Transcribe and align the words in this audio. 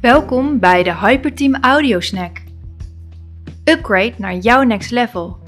Welkom 0.00 0.58
bij 0.58 0.82
de 0.82 0.94
Hyperteam 0.94 1.54
Audio 1.54 2.00
Snack. 2.00 2.42
Upgrade 3.64 4.12
naar 4.16 4.34
jouw 4.34 4.62
next 4.62 4.90
level. 4.90 5.38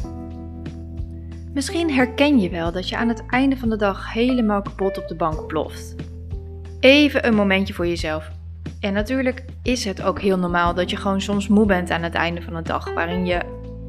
Misschien 1.54 1.92
herken 1.92 2.40
je 2.40 2.51
wel 2.51 2.72
dat 2.72 2.88
je 2.88 2.96
aan 2.96 3.08
het 3.08 3.26
einde 3.26 3.56
van 3.56 3.69
de 3.69 3.76
dag 3.76 4.12
helemaal 4.12 4.62
kapot 4.62 4.99
op 4.99 5.08
de 5.08 5.15
bank 5.15 5.46
ploft. 5.46 5.94
Even 6.80 7.26
een 7.26 7.35
momentje 7.35 7.74
voor 7.74 7.87
jezelf. 7.87 8.30
En 8.80 8.92
natuurlijk 8.92 9.44
is 9.62 9.85
het 9.85 10.03
ook 10.03 10.21
heel 10.21 10.38
normaal 10.38 10.74
dat 10.74 10.90
je 10.90 10.96
gewoon 10.96 11.21
soms 11.21 11.48
moe 11.48 11.66
bent 11.66 11.90
aan 11.90 12.03
het 12.03 12.14
einde 12.14 12.42
van 12.42 12.54
de 12.54 12.62
dag 12.62 12.92
waarin 12.94 13.26
je 13.26 13.40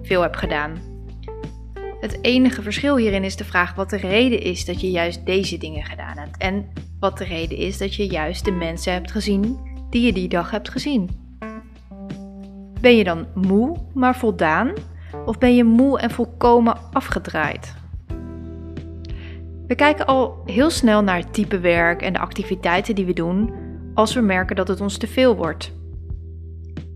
veel 0.01 0.21
hebt 0.21 0.37
gedaan. 0.37 0.81
Het 1.99 2.17
enige 2.21 2.61
verschil 2.61 2.97
hierin 2.97 3.23
is 3.23 3.35
de 3.35 3.45
vraag 3.45 3.75
wat 3.75 3.89
de 3.89 3.97
reden 3.97 4.41
is 4.41 4.65
dat 4.65 4.81
je 4.81 4.91
juist 4.91 5.25
deze 5.25 5.57
dingen 5.57 5.83
gedaan 5.83 6.17
hebt. 6.17 6.37
En 6.37 6.69
wat 6.99 7.17
de 7.17 7.25
reden 7.25 7.57
is 7.57 7.77
dat 7.77 7.95
je 7.95 8.07
juist 8.07 8.45
de 8.45 8.51
mensen 8.51 8.93
hebt 8.93 9.11
gezien 9.11 9.71
die 9.93 10.01
je 10.01 10.13
die 10.13 10.27
dag 10.27 10.51
hebt 10.51 10.69
gezien. 10.69 11.09
Ben 12.81 12.97
je 12.97 13.03
dan 13.03 13.25
moe, 13.33 13.77
maar 13.93 14.15
voldaan? 14.15 14.73
Of 15.25 15.37
ben 15.37 15.55
je 15.55 15.63
moe 15.63 15.99
en 15.99 16.11
volkomen 16.11 16.77
afgedraaid? 16.91 17.75
We 19.67 19.75
kijken 19.75 20.05
al 20.05 20.41
heel 20.45 20.69
snel 20.69 21.03
naar 21.03 21.17
het 21.17 21.33
type 21.33 21.59
werk 21.59 22.01
en 22.01 22.13
de 22.13 22.19
activiteiten 22.19 22.95
die 22.95 23.05
we 23.05 23.13
doen 23.13 23.53
als 23.93 24.13
we 24.13 24.21
merken 24.21 24.55
dat 24.55 24.67
het 24.67 24.81
ons 24.81 24.97
te 24.97 25.07
veel 25.07 25.35
wordt. 25.35 25.71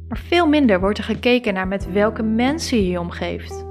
Maar 0.07 0.17
veel 0.17 0.47
minder 0.47 0.79
wordt 0.79 0.97
er 0.97 1.03
gekeken 1.03 1.53
naar 1.53 1.67
met 1.67 1.91
welke 1.91 2.23
mensen 2.23 2.77
je 2.77 2.89
je 2.89 2.99
omgeeft. 2.99 3.65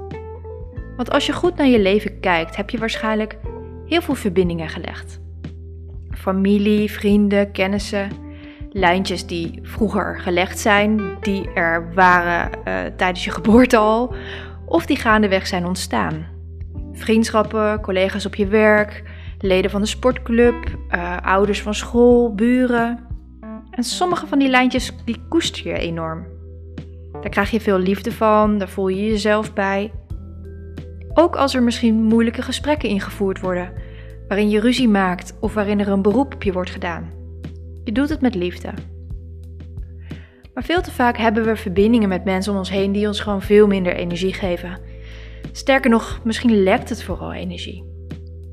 Want 0.95 1.11
als 1.11 1.25
je 1.25 1.33
goed 1.33 1.55
naar 1.55 1.67
je 1.67 1.79
leven 1.79 2.19
kijkt, 2.19 2.55
heb 2.55 2.69
je 2.69 2.77
waarschijnlijk 2.77 3.37
heel 3.85 4.01
veel 4.01 4.15
verbindingen 4.15 4.69
gelegd. 4.69 5.19
Familie, 6.11 6.91
vrienden, 6.91 7.51
kennissen, 7.51 8.09
lijntjes 8.77 9.25
die 9.25 9.59
vroeger 9.63 10.19
gelegd 10.19 10.59
zijn, 10.59 11.17
die 11.21 11.53
er 11.53 11.93
waren 11.93 12.49
uh, 12.67 12.79
tijdens 12.95 13.23
je 13.23 13.31
geboorte 13.31 13.77
al, 13.77 14.15
of 14.65 14.85
die 14.85 14.97
gaandeweg 14.97 15.47
zijn 15.47 15.65
ontstaan. 15.65 16.25
Vriendschappen, 16.93 17.81
collega's 17.81 18.25
op 18.25 18.35
je 18.35 18.47
werk, 18.47 19.03
leden 19.39 19.71
van 19.71 19.81
de 19.81 19.87
sportclub, 19.87 20.55
uh, 20.95 21.17
ouders 21.21 21.61
van 21.61 21.73
school, 21.73 22.35
buren. 22.35 23.05
En 23.71 23.83
sommige 23.83 24.27
van 24.27 24.39
die 24.39 24.49
lijntjes 24.49 24.93
die 25.05 25.21
koester 25.29 25.67
je 25.67 25.77
enorm. 25.77 26.25
Daar 27.11 27.29
krijg 27.29 27.51
je 27.51 27.61
veel 27.61 27.77
liefde 27.77 28.11
van, 28.11 28.57
daar 28.57 28.69
voel 28.69 28.87
je 28.87 29.05
jezelf 29.05 29.53
bij. 29.53 29.91
Ook 31.13 31.35
als 31.35 31.53
er 31.53 31.63
misschien 31.63 32.03
moeilijke 32.03 32.41
gesprekken 32.41 32.89
ingevoerd 32.89 33.39
worden, 33.39 33.73
waarin 34.27 34.49
je 34.49 34.59
ruzie 34.59 34.89
maakt 34.89 35.37
of 35.39 35.53
waarin 35.53 35.79
er 35.79 35.87
een 35.87 36.01
beroep 36.01 36.33
op 36.33 36.43
je 36.43 36.51
wordt 36.51 36.69
gedaan. 36.69 37.16
Je 37.87 37.93
doet 37.93 38.09
het 38.09 38.21
met 38.21 38.35
liefde. 38.35 38.69
Maar 40.53 40.63
veel 40.63 40.81
te 40.81 40.91
vaak 40.91 41.17
hebben 41.17 41.45
we 41.45 41.55
verbindingen 41.55 42.09
met 42.09 42.23
mensen 42.23 42.51
om 42.51 42.57
ons 42.57 42.69
heen 42.69 42.91
die 42.91 43.07
ons 43.07 43.19
gewoon 43.19 43.41
veel 43.41 43.67
minder 43.67 43.95
energie 43.95 44.33
geven. 44.33 44.79
Sterker 45.51 45.89
nog, 45.89 46.19
misschien 46.23 46.63
lekt 46.63 46.89
het 46.89 47.03
vooral 47.03 47.33
energie. 47.33 47.83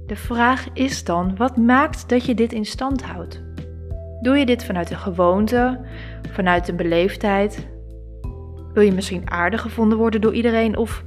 De 0.07 0.17
vraag 0.17 0.67
is 0.73 1.05
dan: 1.05 1.37
wat 1.37 1.57
maakt 1.57 2.09
dat 2.09 2.25
je 2.25 2.35
dit 2.35 2.53
in 2.53 2.65
stand 2.65 3.03
houdt? 3.03 3.43
Doe 4.21 4.37
je 4.37 4.47
dit 4.47 4.65
vanuit 4.65 4.91
een 4.91 4.97
gewoonte, 4.97 5.81
vanuit 6.31 6.69
een 6.69 6.77
beleefdheid? 6.77 7.69
Wil 8.73 8.83
je 8.83 8.93
misschien 8.93 9.31
aardig 9.31 9.61
gevonden 9.61 9.99
worden 9.99 10.21
door 10.21 10.35
iedereen 10.35 10.77
of 10.77 11.05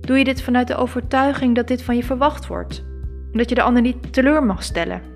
doe 0.00 0.18
je 0.18 0.24
dit 0.24 0.42
vanuit 0.42 0.68
de 0.68 0.76
overtuiging 0.76 1.54
dat 1.54 1.68
dit 1.68 1.82
van 1.82 1.96
je 1.96 2.04
verwacht 2.04 2.46
wordt? 2.46 2.84
Omdat 3.32 3.48
je 3.48 3.54
de 3.54 3.62
ander 3.62 3.82
niet 3.82 4.12
teleur 4.12 4.44
mag 4.44 4.62
stellen? 4.62 5.09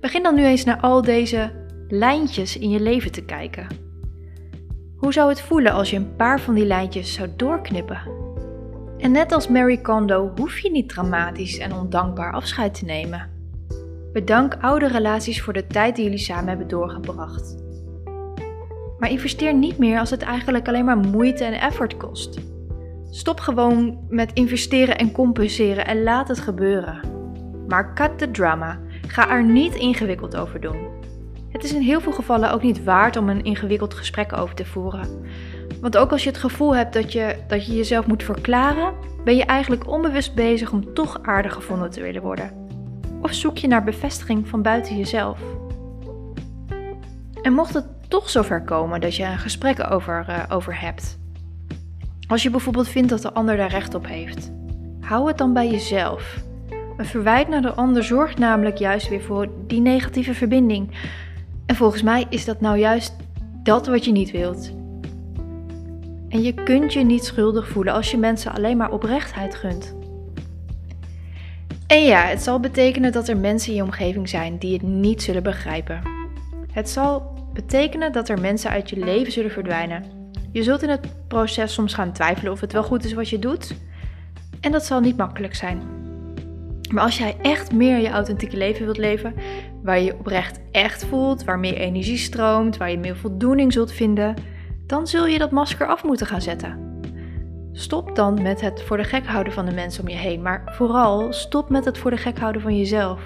Begin 0.00 0.22
dan 0.22 0.34
nu 0.34 0.44
eens 0.44 0.64
naar 0.64 0.80
al 0.80 1.02
deze 1.02 1.50
lijntjes 1.88 2.58
in 2.58 2.70
je 2.70 2.80
leven 2.80 3.12
te 3.12 3.24
kijken. 3.24 3.66
Hoe 4.96 5.12
zou 5.12 5.28
het 5.28 5.40
voelen 5.40 5.72
als 5.72 5.90
je 5.90 5.96
een 5.96 6.16
paar 6.16 6.40
van 6.40 6.54
die 6.54 6.66
lijntjes 6.66 7.14
zou 7.14 7.28
doorknippen? 7.36 8.00
En 8.98 9.12
net 9.12 9.32
als 9.32 9.48
Mary 9.48 9.76
Kondo 9.76 10.32
hoef 10.36 10.58
je 10.58 10.70
niet 10.70 10.88
dramatisch 10.88 11.58
en 11.58 11.72
ondankbaar 11.72 12.32
afscheid 12.32 12.74
te 12.74 12.84
nemen. 12.84 13.30
Bedank 14.12 14.56
oude 14.60 14.88
relaties 14.88 15.42
voor 15.42 15.52
de 15.52 15.66
tijd 15.66 15.96
die 15.96 16.04
jullie 16.04 16.18
samen 16.18 16.48
hebben 16.48 16.68
doorgebracht. 16.68 17.56
Maar 18.98 19.10
investeer 19.10 19.54
niet 19.54 19.78
meer 19.78 19.98
als 19.98 20.10
het 20.10 20.22
eigenlijk 20.22 20.68
alleen 20.68 20.84
maar 20.84 20.98
moeite 20.98 21.44
en 21.44 21.60
effort 21.60 21.96
kost. 21.96 22.40
Stop 23.10 23.40
gewoon 23.40 23.98
met 24.08 24.32
investeren 24.32 24.98
en 24.98 25.12
compenseren 25.12 25.86
en 25.86 26.02
laat 26.02 26.28
het 26.28 26.40
gebeuren. 26.40 27.00
Maar 27.68 27.94
cut 27.94 28.18
the 28.18 28.30
drama. 28.30 28.80
Ga 29.10 29.30
er 29.30 29.44
niet 29.44 29.74
ingewikkeld 29.74 30.36
over 30.36 30.60
doen. 30.60 30.88
Het 31.48 31.64
is 31.64 31.72
in 31.72 31.80
heel 31.80 32.00
veel 32.00 32.12
gevallen 32.12 32.52
ook 32.52 32.62
niet 32.62 32.84
waard 32.84 33.16
om 33.16 33.28
een 33.28 33.44
ingewikkeld 33.44 33.94
gesprek 33.94 34.32
over 34.32 34.54
te 34.54 34.64
voeren. 34.64 35.08
Want 35.80 35.96
ook 35.96 36.12
als 36.12 36.22
je 36.22 36.28
het 36.28 36.38
gevoel 36.38 36.74
hebt 36.74 36.92
dat 36.92 37.12
je, 37.12 37.36
dat 37.48 37.66
je 37.66 37.74
jezelf 37.74 38.06
moet 38.06 38.22
verklaren, 38.22 38.94
ben 39.24 39.36
je 39.36 39.44
eigenlijk 39.44 39.88
onbewust 39.88 40.34
bezig 40.34 40.72
om 40.72 40.94
toch 40.94 41.18
aardig 41.22 41.54
gevonden 41.54 41.90
te 41.90 42.00
willen 42.00 42.22
worden. 42.22 42.68
Of 43.22 43.32
zoek 43.32 43.58
je 43.58 43.66
naar 43.66 43.84
bevestiging 43.84 44.48
van 44.48 44.62
buiten 44.62 44.96
jezelf. 44.96 45.40
En 47.42 47.52
mocht 47.52 47.74
het 47.74 47.86
toch 48.08 48.30
zover 48.30 48.62
komen 48.62 49.00
dat 49.00 49.16
je 49.16 49.24
een 49.24 49.38
gesprek 49.38 49.90
over, 49.90 50.26
uh, 50.28 50.42
over 50.48 50.80
hebt. 50.80 51.18
Als 52.28 52.42
je 52.42 52.50
bijvoorbeeld 52.50 52.88
vindt 52.88 53.08
dat 53.08 53.22
de 53.22 53.32
ander 53.32 53.56
daar 53.56 53.70
recht 53.70 53.94
op 53.94 54.06
heeft, 54.06 54.52
hou 55.00 55.28
het 55.28 55.38
dan 55.38 55.52
bij 55.52 55.70
jezelf. 55.70 56.48
Een 57.00 57.06
verwijt 57.06 57.48
naar 57.48 57.62
de 57.62 57.74
ander 57.74 58.04
zorgt 58.04 58.38
namelijk 58.38 58.76
juist 58.76 59.08
weer 59.08 59.22
voor 59.22 59.48
die 59.66 59.80
negatieve 59.80 60.34
verbinding. 60.34 60.90
En 61.66 61.76
volgens 61.76 62.02
mij 62.02 62.26
is 62.28 62.44
dat 62.44 62.60
nou 62.60 62.78
juist 62.78 63.16
dat 63.62 63.86
wat 63.86 64.04
je 64.04 64.12
niet 64.12 64.30
wilt. 64.30 64.72
En 66.28 66.42
je 66.42 66.54
kunt 66.54 66.92
je 66.92 67.04
niet 67.04 67.24
schuldig 67.24 67.68
voelen 67.68 67.92
als 67.92 68.10
je 68.10 68.16
mensen 68.16 68.52
alleen 68.52 68.76
maar 68.76 68.92
oprechtheid 68.92 69.54
gunt. 69.54 69.94
En 71.86 72.04
ja, 72.04 72.22
het 72.22 72.42
zal 72.42 72.60
betekenen 72.60 73.12
dat 73.12 73.28
er 73.28 73.36
mensen 73.36 73.70
in 73.70 73.76
je 73.76 73.82
omgeving 73.82 74.28
zijn 74.28 74.58
die 74.58 74.72
het 74.72 74.82
niet 74.82 75.22
zullen 75.22 75.42
begrijpen. 75.42 76.00
Het 76.72 76.88
zal 76.88 77.32
betekenen 77.52 78.12
dat 78.12 78.28
er 78.28 78.40
mensen 78.40 78.70
uit 78.70 78.90
je 78.90 78.96
leven 78.96 79.32
zullen 79.32 79.50
verdwijnen. 79.50 80.04
Je 80.52 80.62
zult 80.62 80.82
in 80.82 80.88
het 80.88 81.14
proces 81.28 81.72
soms 81.72 81.94
gaan 81.94 82.12
twijfelen 82.12 82.52
of 82.52 82.60
het 82.60 82.72
wel 82.72 82.82
goed 82.82 83.04
is 83.04 83.12
wat 83.12 83.28
je 83.28 83.38
doet. 83.38 83.74
En 84.60 84.72
dat 84.72 84.84
zal 84.84 85.00
niet 85.00 85.16
makkelijk 85.16 85.54
zijn. 85.54 85.99
Maar 86.90 87.04
als 87.04 87.18
jij 87.18 87.36
echt 87.42 87.72
meer 87.72 87.98
je 87.98 88.10
authentieke 88.10 88.56
leven 88.56 88.84
wilt 88.84 88.98
leven, 88.98 89.34
waar 89.82 89.98
je 89.98 90.04
je 90.04 90.18
oprecht 90.18 90.60
echt 90.70 91.04
voelt, 91.04 91.44
waar 91.44 91.58
meer 91.58 91.74
energie 91.74 92.18
stroomt, 92.18 92.76
waar 92.76 92.90
je 92.90 92.98
meer 92.98 93.16
voldoening 93.16 93.72
zult 93.72 93.92
vinden, 93.92 94.34
dan 94.86 95.06
zul 95.06 95.26
je 95.26 95.38
dat 95.38 95.50
masker 95.50 95.86
af 95.86 96.04
moeten 96.04 96.26
gaan 96.26 96.42
zetten. 96.42 96.88
Stop 97.72 98.16
dan 98.16 98.42
met 98.42 98.60
het 98.60 98.82
voor 98.82 98.96
de 98.96 99.04
gek 99.04 99.26
houden 99.26 99.52
van 99.52 99.66
de 99.66 99.74
mensen 99.74 100.02
om 100.02 100.08
je 100.08 100.16
heen, 100.16 100.42
maar 100.42 100.62
vooral 100.66 101.32
stop 101.32 101.70
met 101.70 101.84
het 101.84 101.98
voor 101.98 102.10
de 102.10 102.16
gek 102.16 102.38
houden 102.38 102.62
van 102.62 102.76
jezelf. 102.76 103.20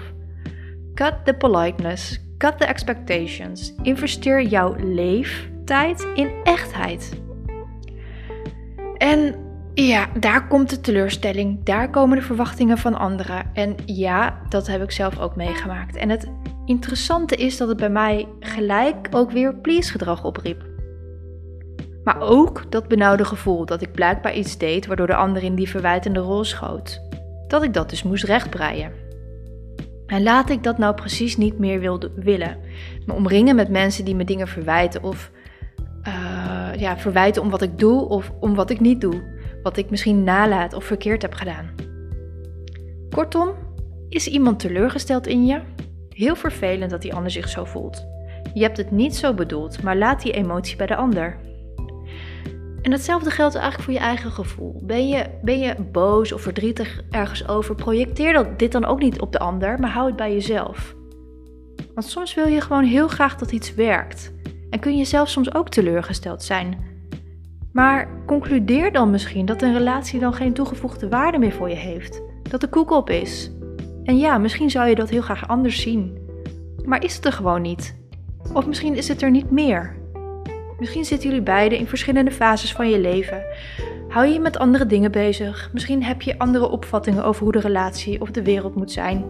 Cut 0.93 1.13
the 1.23 1.33
politeness, 1.33 2.19
cut 2.37 2.57
the 2.57 2.65
expectations. 2.65 3.73
Investeer 3.81 4.41
jouw 4.41 4.75
leeftijd 4.77 6.07
in 6.15 6.31
echtheid. 6.43 7.21
En 8.97 9.44
ja, 9.75 10.07
daar 10.19 10.47
komt 10.47 10.69
de 10.69 10.81
teleurstelling, 10.81 11.63
daar 11.63 11.89
komen 11.89 12.17
de 12.17 12.23
verwachtingen 12.23 12.77
van 12.77 12.95
anderen. 12.95 13.45
En 13.53 13.75
ja, 13.85 14.39
dat 14.49 14.67
heb 14.67 14.81
ik 14.81 14.91
zelf 14.91 15.19
ook 15.19 15.35
meegemaakt. 15.35 15.95
En 15.95 16.09
het 16.09 16.27
interessante 16.65 17.35
is 17.35 17.57
dat 17.57 17.67
het 17.67 17.77
bij 17.77 17.89
mij 17.89 18.27
gelijk 18.39 19.07
ook 19.11 19.31
weer 19.31 19.55
please 19.55 19.91
gedrag 19.91 20.23
opriep. 20.23 20.63
Maar 22.03 22.21
ook 22.21 22.71
dat 22.71 22.87
benauwde 22.87 23.25
gevoel 23.25 23.65
dat 23.65 23.81
ik 23.81 23.91
blijkbaar 23.91 24.35
iets 24.35 24.57
deed 24.57 24.85
waardoor 24.85 25.07
de 25.07 25.15
ander 25.15 25.43
in 25.43 25.55
die 25.55 25.69
verwijtende 25.69 26.19
rol 26.19 26.43
schoot. 26.43 27.01
Dat 27.47 27.63
ik 27.63 27.73
dat 27.73 27.89
dus 27.89 28.03
moest 28.03 28.23
rechtbreien. 28.23 28.91
En 30.05 30.23
laat 30.23 30.49
ik 30.49 30.63
dat 30.63 30.77
nou 30.77 30.95
precies 30.95 31.37
niet 31.37 31.59
meer 31.59 31.79
wilde, 31.79 32.11
willen. 32.15 32.57
Me 33.05 33.13
omringen 33.13 33.55
met 33.55 33.69
mensen 33.69 34.05
die 34.05 34.15
me 34.15 34.23
dingen 34.23 34.47
verwijten 34.47 35.03
of 35.03 35.31
uh, 36.07 36.79
ja, 36.79 36.97
verwijten 36.97 37.41
om 37.41 37.49
wat 37.49 37.61
ik 37.61 37.79
doe 37.79 38.09
of 38.09 38.31
om 38.39 38.55
wat 38.55 38.69
ik 38.69 38.79
niet 38.79 39.01
doe 39.01 39.34
wat 39.65 39.77
ik 39.77 39.89
misschien 39.89 40.23
nalaat 40.23 40.73
of 40.73 40.83
verkeerd 40.83 41.21
heb 41.21 41.33
gedaan. 41.33 41.69
Kortom, 43.09 43.49
is 44.09 44.27
iemand 44.27 44.59
teleurgesteld 44.59 45.27
in 45.27 45.45
je? 45.45 45.61
Heel 46.09 46.35
vervelend 46.35 46.91
dat 46.91 47.01
die 47.01 47.13
ander 47.13 47.31
zich 47.31 47.49
zo 47.49 47.63
voelt. 47.63 48.05
Je 48.53 48.61
hebt 48.61 48.77
het 48.77 48.91
niet 48.91 49.15
zo 49.15 49.33
bedoeld, 49.33 49.83
maar 49.83 49.97
laat 49.97 50.21
die 50.21 50.31
emotie 50.31 50.75
bij 50.77 50.85
de 50.85 50.95
ander. 50.95 51.37
En 52.81 52.91
hetzelfde 52.91 53.29
geldt 53.29 53.55
eigenlijk 53.55 53.83
voor 53.83 53.93
je 53.93 53.99
eigen 53.99 54.31
gevoel. 54.31 54.81
Ben 54.83 55.07
je, 55.07 55.25
ben 55.41 55.59
je 55.59 55.75
boos 55.91 56.31
of 56.31 56.41
verdrietig 56.41 57.01
ergens 57.09 57.47
over, 57.47 57.75
projecteer 57.75 58.33
dat, 58.33 58.59
dit 58.59 58.71
dan 58.71 58.85
ook 58.85 58.99
niet 58.99 59.21
op 59.21 59.31
de 59.31 59.39
ander, 59.39 59.79
maar 59.79 59.91
hou 59.91 60.07
het 60.07 60.15
bij 60.15 60.33
jezelf. 60.33 60.95
Want 61.93 62.07
soms 62.07 62.33
wil 62.33 62.47
je 62.47 62.61
gewoon 62.61 62.83
heel 62.83 63.07
graag 63.07 63.35
dat 63.35 63.51
iets 63.51 63.73
werkt. 63.73 64.33
En 64.69 64.79
kun 64.79 64.97
je 64.97 65.05
zelf 65.05 65.29
soms 65.29 65.53
ook 65.53 65.69
teleurgesteld 65.69 66.43
zijn 66.43 66.93
maar 67.75 68.07
concludeer 68.25 68.91
dan 68.91 69.09
misschien 69.09 69.45
dat 69.45 69.61
een 69.61 69.73
relatie 69.73 70.19
dan 70.19 70.33
geen 70.33 70.53
toegevoegde 70.53 71.09
waarde 71.09 71.37
meer 71.37 71.51
voor 71.51 71.69
je 71.69 71.75
heeft. 71.75 72.21
Dat 72.49 72.61
de 72.61 72.67
koek 72.67 72.91
op 72.91 73.09
is. 73.09 73.51
En 74.03 74.17
ja, 74.17 74.37
misschien 74.37 74.69
zou 74.69 74.87
je 74.87 74.95
dat 74.95 75.09
heel 75.09 75.21
graag 75.21 75.47
anders 75.47 75.81
zien. 75.81 76.17
Maar 76.85 77.03
is 77.03 77.15
het 77.15 77.25
er 77.25 77.31
gewoon 77.31 77.61
niet. 77.61 77.95
Of 78.53 78.67
misschien 78.67 78.95
is 78.95 79.07
het 79.07 79.21
er 79.21 79.31
niet 79.31 79.51
meer. 79.51 79.95
Misschien 80.79 81.05
zitten 81.05 81.29
jullie 81.29 81.43
beiden 81.43 81.77
in 81.77 81.87
verschillende 81.87 82.31
fases 82.31 82.73
van 82.73 82.89
je 82.89 82.99
leven. 82.99 83.43
Hou 84.07 84.25
je 84.25 84.33
je 84.33 84.39
met 84.39 84.57
andere 84.57 84.85
dingen 84.85 85.11
bezig. 85.11 85.69
Misschien 85.73 86.03
heb 86.03 86.21
je 86.21 86.39
andere 86.39 86.69
opvattingen 86.69 87.23
over 87.23 87.43
hoe 87.43 87.51
de 87.51 87.59
relatie 87.59 88.21
of 88.21 88.31
de 88.31 88.43
wereld 88.43 88.75
moet 88.75 88.91
zijn. 88.91 89.25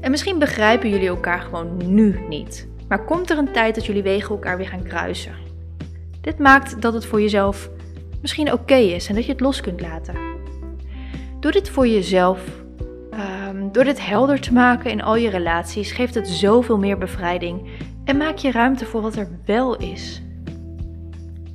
En 0.00 0.10
misschien 0.10 0.38
begrijpen 0.38 0.90
jullie 0.90 1.08
elkaar 1.08 1.40
gewoon 1.40 1.76
nu 1.86 2.20
niet. 2.28 2.68
Maar 2.88 3.04
komt 3.04 3.30
er 3.30 3.38
een 3.38 3.52
tijd 3.52 3.74
dat 3.74 3.86
jullie 3.86 4.02
wegen 4.02 4.30
elkaar 4.30 4.56
weer 4.56 4.68
gaan 4.68 4.82
kruisen? 4.82 5.49
Dit 6.20 6.38
maakt 6.38 6.82
dat 6.82 6.94
het 6.94 7.06
voor 7.06 7.20
jezelf 7.20 7.70
misschien 8.20 8.52
oké 8.52 8.74
is 8.74 9.08
en 9.08 9.14
dat 9.14 9.24
je 9.24 9.32
het 9.32 9.40
los 9.40 9.60
kunt 9.60 9.80
laten. 9.80 10.14
Doe 11.40 11.52
dit 11.52 11.68
voor 11.68 11.86
jezelf. 11.86 12.40
Um, 13.48 13.72
door 13.72 13.84
dit 13.84 14.06
helder 14.06 14.40
te 14.40 14.52
maken 14.52 14.90
in 14.90 15.02
al 15.02 15.16
je 15.16 15.30
relaties 15.30 15.92
geeft 15.92 16.14
het 16.14 16.28
zoveel 16.28 16.78
meer 16.78 16.98
bevrijding 16.98 17.68
en 18.04 18.16
maak 18.16 18.36
je 18.36 18.50
ruimte 18.50 18.86
voor 18.86 19.00
wat 19.00 19.16
er 19.16 19.28
wel 19.44 19.76
is. 19.76 20.22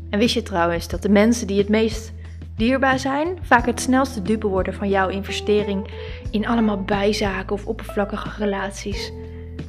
En 0.10 0.20
wist 0.20 0.34
je 0.34 0.44
trouwens 0.44 0.88
dat 0.88 1.02
de 1.02 1.10
mensen 1.10 1.48
die 1.48 1.58
het 1.58 1.70
meest 1.70 2.14
dierbaar 2.56 3.00
zijn, 3.00 3.38
vaak 3.42 3.66
het 3.66 3.82
snelste 3.82 4.22
dupe 4.22 4.48
worden 4.48 4.74
van 4.74 4.90
jouw 4.90 5.08
investering 5.08 5.88
in 6.32 6.48
allemaal 6.48 6.82
bijzaken 6.82 7.56
of 7.56 7.66
oppervlakkige 7.66 8.30
relaties? 8.38 9.12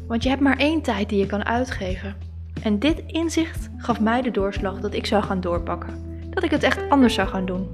Want 0.06 0.22
je 0.22 0.28
hebt 0.28 0.40
maar 0.40 0.58
één 0.58 0.82
tijd 0.82 1.08
die 1.08 1.18
je 1.18 1.26
kan 1.26 1.44
uitgeven. 1.44 2.25
En 2.66 2.78
dit 2.78 3.02
inzicht 3.06 3.68
gaf 3.76 4.00
mij 4.00 4.22
de 4.22 4.30
doorslag 4.30 4.80
dat 4.80 4.94
ik 4.94 5.06
zou 5.06 5.22
gaan 5.22 5.40
doorpakken. 5.40 6.20
Dat 6.30 6.42
ik 6.42 6.50
het 6.50 6.62
echt 6.62 6.88
anders 6.88 7.14
zou 7.14 7.28
gaan 7.28 7.46
doen. 7.46 7.68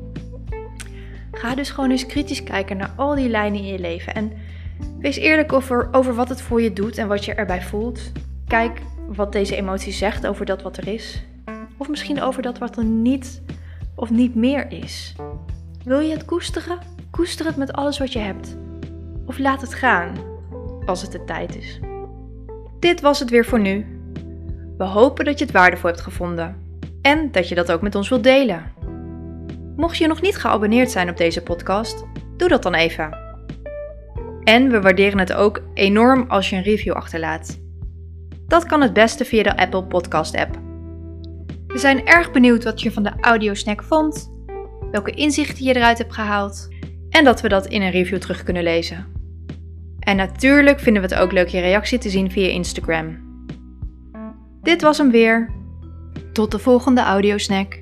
Ga 1.32 1.54
dus 1.54 1.70
gewoon 1.70 1.90
eens 1.90 2.06
kritisch 2.06 2.42
kijken 2.42 2.76
naar 2.76 2.92
al 2.96 3.14
die 3.14 3.28
lijnen 3.28 3.60
in 3.60 3.66
je 3.66 3.78
leven. 3.78 4.14
En 4.14 4.32
wees 4.98 5.16
eerlijk 5.16 5.52
over, 5.52 5.88
over 5.92 6.14
wat 6.14 6.28
het 6.28 6.42
voor 6.42 6.62
je 6.62 6.72
doet 6.72 6.98
en 6.98 7.08
wat 7.08 7.24
je 7.24 7.34
erbij 7.34 7.62
voelt. 7.62 8.12
Kijk 8.46 8.80
wat 9.06 9.32
deze 9.32 9.56
emotie 9.56 9.92
zegt 9.92 10.26
over 10.26 10.46
dat 10.46 10.62
wat 10.62 10.76
er 10.76 10.88
is. 10.88 11.24
Of 11.76 11.88
misschien 11.88 12.22
over 12.22 12.42
dat 12.42 12.58
wat 12.58 12.76
er 12.76 12.84
niet 12.84 13.42
of 13.94 14.10
niet 14.10 14.34
meer 14.34 14.72
is. 14.72 15.14
Wil 15.84 16.00
je 16.00 16.12
het 16.12 16.24
koesteren? 16.24 16.78
Koester 17.10 17.46
het 17.46 17.56
met 17.56 17.72
alles 17.72 17.98
wat 17.98 18.12
je 18.12 18.18
hebt. 18.18 18.56
Of 19.26 19.38
laat 19.38 19.60
het 19.60 19.74
gaan 19.74 20.12
als 20.86 21.02
het 21.02 21.12
de 21.12 21.24
tijd 21.24 21.56
is. 21.56 21.80
Dit 22.78 23.00
was 23.00 23.18
het 23.18 23.30
weer 23.30 23.44
voor 23.44 23.60
nu. 23.60 23.91
We 24.82 24.88
hopen 24.88 25.24
dat 25.24 25.38
je 25.38 25.44
het 25.44 25.54
waardevol 25.54 25.88
hebt 25.88 26.02
gevonden 26.02 26.56
en 27.02 27.32
dat 27.32 27.48
je 27.48 27.54
dat 27.54 27.72
ook 27.72 27.82
met 27.82 27.94
ons 27.94 28.08
wilt 28.08 28.22
delen. 28.22 28.72
Mocht 29.76 29.96
je 29.96 30.06
nog 30.06 30.20
niet 30.20 30.36
geabonneerd 30.36 30.90
zijn 30.90 31.10
op 31.10 31.16
deze 31.16 31.42
podcast, 31.42 32.04
doe 32.36 32.48
dat 32.48 32.62
dan 32.62 32.74
even. 32.74 33.18
En 34.44 34.70
we 34.70 34.80
waarderen 34.80 35.18
het 35.18 35.32
ook 35.32 35.62
enorm 35.74 36.24
als 36.28 36.50
je 36.50 36.56
een 36.56 36.62
review 36.62 36.92
achterlaat. 36.92 37.60
Dat 38.46 38.66
kan 38.66 38.80
het 38.80 38.92
beste 38.92 39.24
via 39.24 39.42
de 39.42 39.56
Apple 39.56 39.84
Podcast 39.84 40.36
app. 40.36 40.58
We 41.66 41.78
zijn 41.78 42.06
erg 42.06 42.30
benieuwd 42.30 42.64
wat 42.64 42.80
je 42.80 42.92
van 42.92 43.02
de 43.02 43.12
audiosnack 43.20 43.82
vond, 43.82 44.32
welke 44.90 45.10
inzichten 45.10 45.64
je 45.64 45.76
eruit 45.76 45.98
hebt 45.98 46.14
gehaald 46.14 46.68
en 47.10 47.24
dat 47.24 47.40
we 47.40 47.48
dat 47.48 47.66
in 47.66 47.82
een 47.82 47.90
review 47.90 48.18
terug 48.18 48.42
kunnen 48.42 48.62
lezen. 48.62 49.06
En 49.98 50.16
natuurlijk 50.16 50.80
vinden 50.80 51.02
we 51.02 51.08
het 51.08 51.18
ook 51.18 51.32
leuk 51.32 51.48
je 51.48 51.60
reactie 51.60 51.98
te 51.98 52.10
zien 52.10 52.30
via 52.30 52.48
Instagram. 52.48 53.21
Dit 54.62 54.82
was 54.82 54.98
hem 54.98 55.10
weer. 55.10 55.50
Tot 56.32 56.50
de 56.50 56.58
volgende 56.58 57.00
audiosnack. 57.00 57.81